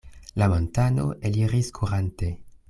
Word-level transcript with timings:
La 0.41 0.47
montano 0.53 1.05
eliris 1.29 1.71
kurante. 1.79 2.33